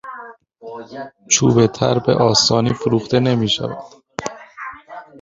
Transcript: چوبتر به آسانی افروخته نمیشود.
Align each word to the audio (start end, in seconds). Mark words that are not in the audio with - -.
چوبتر 1.29 1.99
به 1.99 2.13
آسانی 2.13 2.69
افروخته 2.69 3.19
نمیشود. 3.19 3.85